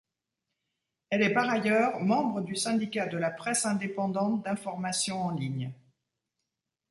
[1.11, 5.71] Elle est par ailleurs membre du syndicat de la presse indépendante d'information en ligne.